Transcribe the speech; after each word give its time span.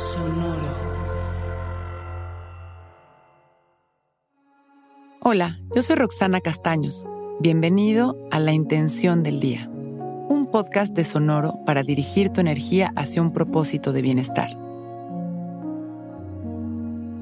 Sonoro. 0.00 0.56
Hola, 5.20 5.60
yo 5.74 5.82
soy 5.82 5.96
Roxana 5.96 6.40
Castaños. 6.40 7.06
Bienvenido 7.38 8.16
a 8.30 8.38
La 8.38 8.52
Intención 8.52 9.22
del 9.22 9.40
Día, 9.40 9.68
un 9.68 10.48
podcast 10.50 10.94
de 10.94 11.04
Sonoro 11.04 11.58
para 11.66 11.82
dirigir 11.82 12.30
tu 12.30 12.40
energía 12.40 12.94
hacia 12.96 13.20
un 13.20 13.34
propósito 13.34 13.92
de 13.92 14.00
bienestar. 14.00 14.56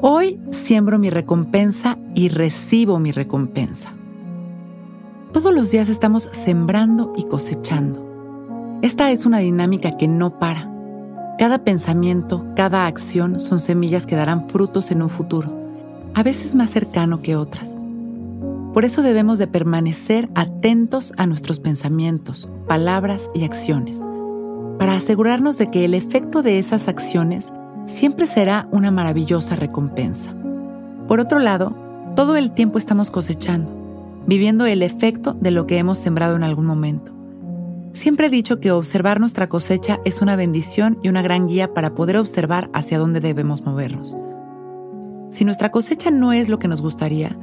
Hoy 0.00 0.40
siembro 0.50 1.00
mi 1.00 1.10
recompensa 1.10 1.98
y 2.14 2.28
recibo 2.28 3.00
mi 3.00 3.10
recompensa. 3.10 3.94
Todos 5.32 5.52
los 5.52 5.72
días 5.72 5.88
estamos 5.88 6.30
sembrando 6.32 7.14
y 7.16 7.24
cosechando. 7.24 8.78
Esta 8.80 9.10
es 9.10 9.26
una 9.26 9.38
dinámica 9.38 9.96
que 9.96 10.06
no 10.06 10.38
para. 10.38 10.79
Cada 11.38 11.64
pensamiento, 11.64 12.46
cada 12.54 12.86
acción 12.86 13.40
son 13.40 13.60
semillas 13.60 14.06
que 14.06 14.16
darán 14.16 14.48
frutos 14.48 14.90
en 14.90 15.02
un 15.02 15.08
futuro, 15.08 15.56
a 16.14 16.22
veces 16.22 16.54
más 16.54 16.70
cercano 16.70 17.22
que 17.22 17.36
otras. 17.36 17.76
Por 18.72 18.84
eso 18.84 19.02
debemos 19.02 19.38
de 19.38 19.46
permanecer 19.46 20.28
atentos 20.34 21.12
a 21.16 21.26
nuestros 21.26 21.58
pensamientos, 21.58 22.48
palabras 22.68 23.30
y 23.34 23.44
acciones, 23.44 24.00
para 24.78 24.94
asegurarnos 24.94 25.58
de 25.58 25.70
que 25.70 25.84
el 25.84 25.94
efecto 25.94 26.42
de 26.42 26.58
esas 26.58 26.88
acciones 26.88 27.52
siempre 27.86 28.26
será 28.26 28.68
una 28.70 28.90
maravillosa 28.90 29.56
recompensa. 29.56 30.34
Por 31.08 31.20
otro 31.20 31.38
lado, 31.38 31.74
todo 32.14 32.36
el 32.36 32.52
tiempo 32.52 32.78
estamos 32.78 33.10
cosechando, 33.10 33.72
viviendo 34.26 34.66
el 34.66 34.82
efecto 34.82 35.34
de 35.34 35.50
lo 35.50 35.66
que 35.66 35.78
hemos 35.78 35.98
sembrado 35.98 36.36
en 36.36 36.44
algún 36.44 36.66
momento. 36.66 37.12
Siempre 37.92 38.26
he 38.26 38.30
dicho 38.30 38.60
que 38.60 38.70
observar 38.70 39.20
nuestra 39.20 39.48
cosecha 39.48 40.00
es 40.04 40.22
una 40.22 40.36
bendición 40.36 40.98
y 41.02 41.08
una 41.08 41.22
gran 41.22 41.48
guía 41.48 41.74
para 41.74 41.94
poder 41.94 42.16
observar 42.16 42.70
hacia 42.72 42.98
dónde 42.98 43.20
debemos 43.20 43.64
movernos. 43.64 44.16
Si 45.30 45.44
nuestra 45.44 45.70
cosecha 45.70 46.10
no 46.10 46.32
es 46.32 46.48
lo 46.48 46.58
que 46.58 46.68
nos 46.68 46.82
gustaría, 46.82 47.36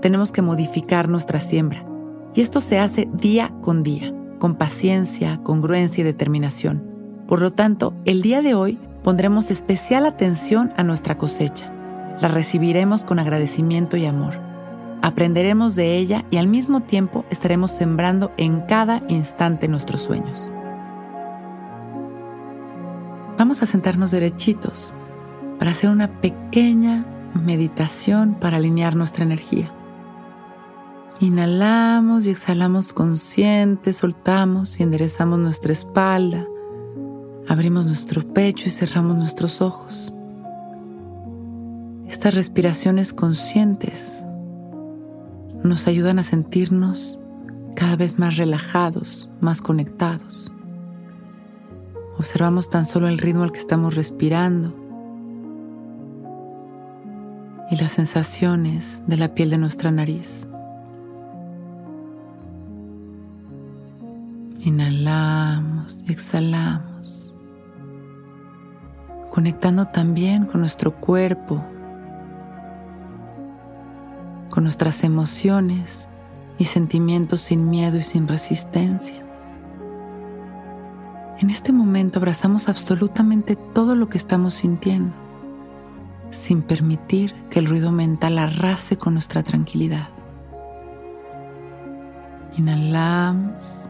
tenemos 0.00 0.32
que 0.32 0.42
modificar 0.42 1.08
nuestra 1.08 1.40
siembra. 1.40 1.86
Y 2.34 2.40
esto 2.40 2.60
se 2.60 2.78
hace 2.78 3.08
día 3.12 3.54
con 3.60 3.82
día, 3.82 4.12
con 4.38 4.56
paciencia, 4.56 5.40
congruencia 5.42 6.02
y 6.02 6.04
determinación. 6.04 6.82
Por 7.26 7.40
lo 7.40 7.52
tanto, 7.52 7.94
el 8.04 8.22
día 8.22 8.42
de 8.42 8.54
hoy 8.54 8.78
pondremos 9.04 9.50
especial 9.50 10.06
atención 10.06 10.72
a 10.76 10.82
nuestra 10.82 11.16
cosecha. 11.16 11.72
La 12.20 12.28
recibiremos 12.28 13.04
con 13.04 13.18
agradecimiento 13.18 13.96
y 13.96 14.06
amor. 14.06 14.51
Aprenderemos 15.02 15.74
de 15.74 15.98
ella 15.98 16.24
y 16.30 16.36
al 16.36 16.46
mismo 16.46 16.80
tiempo 16.80 17.24
estaremos 17.28 17.72
sembrando 17.72 18.30
en 18.36 18.60
cada 18.60 19.02
instante 19.08 19.66
nuestros 19.66 20.02
sueños. 20.02 20.48
Vamos 23.36 23.64
a 23.64 23.66
sentarnos 23.66 24.12
derechitos 24.12 24.94
para 25.58 25.72
hacer 25.72 25.90
una 25.90 26.20
pequeña 26.20 27.04
meditación 27.34 28.34
para 28.34 28.58
alinear 28.58 28.94
nuestra 28.94 29.24
energía. 29.24 29.72
Inhalamos 31.18 32.26
y 32.26 32.30
exhalamos 32.30 32.92
conscientes, 32.92 33.96
soltamos 33.96 34.78
y 34.78 34.84
enderezamos 34.84 35.40
nuestra 35.40 35.72
espalda, 35.72 36.46
abrimos 37.48 37.86
nuestro 37.86 38.24
pecho 38.32 38.68
y 38.68 38.70
cerramos 38.70 39.16
nuestros 39.16 39.60
ojos. 39.60 40.12
Estas 42.06 42.34
respiraciones 42.36 43.12
conscientes 43.12 44.24
nos 45.62 45.86
ayudan 45.86 46.18
a 46.18 46.24
sentirnos 46.24 47.18
cada 47.76 47.96
vez 47.96 48.18
más 48.18 48.36
relajados, 48.36 49.30
más 49.40 49.62
conectados. 49.62 50.52
Observamos 52.18 52.68
tan 52.70 52.84
solo 52.84 53.08
el 53.08 53.18
ritmo 53.18 53.42
al 53.42 53.52
que 53.52 53.58
estamos 53.58 53.94
respirando 53.94 54.74
y 57.70 57.76
las 57.76 57.92
sensaciones 57.92 59.00
de 59.06 59.16
la 59.16 59.34
piel 59.34 59.50
de 59.50 59.58
nuestra 59.58 59.90
nariz. 59.90 60.46
Inhalamos 64.64 66.04
y 66.06 66.12
exhalamos, 66.12 67.34
conectando 69.30 69.86
también 69.86 70.44
con 70.44 70.60
nuestro 70.60 71.00
cuerpo 71.00 71.64
con 74.52 74.64
nuestras 74.64 75.02
emociones 75.02 76.10
y 76.58 76.66
sentimientos 76.66 77.40
sin 77.40 77.70
miedo 77.70 77.96
y 77.96 78.02
sin 78.02 78.28
resistencia. 78.28 79.24
En 81.38 81.48
este 81.48 81.72
momento 81.72 82.18
abrazamos 82.18 82.68
absolutamente 82.68 83.56
todo 83.56 83.96
lo 83.96 84.10
que 84.10 84.18
estamos 84.18 84.52
sintiendo, 84.52 85.14
sin 86.30 86.60
permitir 86.60 87.32
que 87.48 87.60
el 87.60 87.66
ruido 87.66 87.92
mental 87.92 88.36
arrase 88.36 88.98
con 88.98 89.14
nuestra 89.14 89.42
tranquilidad. 89.42 90.10
Inhalamos, 92.58 93.88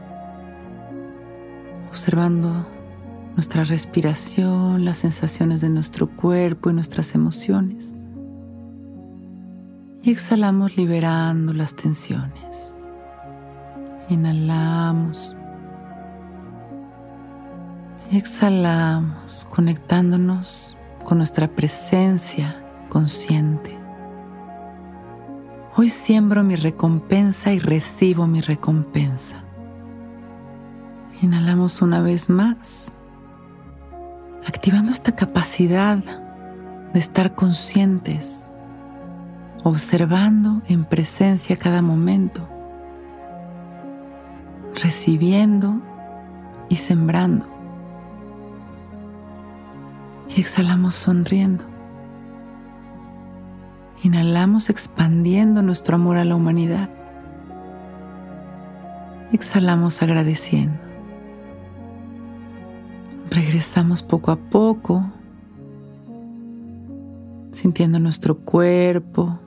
observando 1.89 2.69
nuestra 3.35 3.65
respiración, 3.65 4.85
las 4.85 4.99
sensaciones 4.99 5.61
de 5.61 5.71
nuestro 5.71 6.07
cuerpo 6.07 6.71
y 6.71 6.75
nuestras 6.75 7.17
emociones 7.17 7.97
y 10.03 10.11
exhalamos 10.11 10.77
liberando 10.77 11.53
las 11.53 11.75
tensiones. 11.75 12.75
Inhalamos. 14.09 15.37
Y 18.11 18.19
exhalamos 18.19 19.47
conectándonos 19.51 20.77
con 21.05 21.19
nuestra 21.19 21.49
presencia 21.49 22.63
consciente. 22.89 23.79
Hoy 25.77 25.89
siembro 25.89 26.43
mi 26.43 26.57
recompensa 26.57 27.53
y 27.53 27.59
recibo 27.59 28.27
mi 28.27 28.41
recompensa. 28.41 29.45
Inhalamos 31.23 31.81
una 31.81 32.01
vez 32.01 32.29
más, 32.29 32.93
activando 34.47 34.91
esta 34.91 35.15
capacidad 35.15 35.99
de 36.93 36.99
estar 36.99 37.35
conscientes 37.35 38.49
observando 39.63 40.63
en 40.69 40.85
presencia 40.85 41.57
cada 41.57 41.83
momento, 41.83 42.49
recibiendo 44.83 45.81
y 46.69 46.77
sembrando. 46.77 47.47
Y 50.35 50.41
exhalamos 50.41 50.95
sonriendo. 50.95 51.65
Inhalamos 54.03 54.69
expandiendo 54.69 55.63
nuestro 55.63 55.95
amor 55.95 56.17
a 56.17 56.25
la 56.25 56.35
humanidad. 56.35 56.89
Exhalamos 59.33 60.03
agradeciendo. 60.03 60.79
Regresamos 63.31 64.03
poco 64.03 64.33
a 64.33 64.37
poco, 64.37 65.05
sintiendo 67.53 67.99
nuestro 67.99 68.39
cuerpo, 68.39 69.39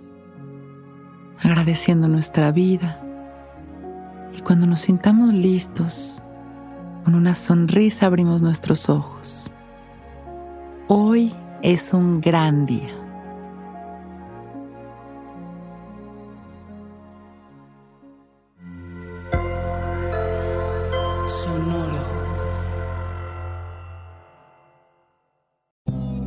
agradeciendo 1.46 2.08
nuestra 2.08 2.52
vida. 2.52 3.00
Y 4.38 4.42
cuando 4.42 4.66
nos 4.66 4.82
sintamos 4.82 5.34
listos, 5.34 6.22
con 7.04 7.16
una 7.16 7.36
sonrisa 7.36 8.08
abrimos 8.08 8.42
nuestros 8.42 8.90
ojos. 8.90 9.52
Hoy 10.88 11.32
es 11.62 11.94
un 11.94 12.20
gran 12.20 12.66
día. 12.66 12.90
Sonoro. 21.28 22.15